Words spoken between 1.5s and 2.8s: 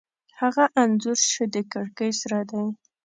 د کړکۍ سره دی